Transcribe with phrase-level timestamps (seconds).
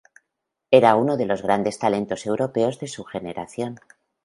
[0.71, 3.79] Era uno de los grandes talentos europeos de su generación.